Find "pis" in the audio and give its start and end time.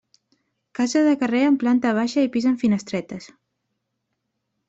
2.37-2.49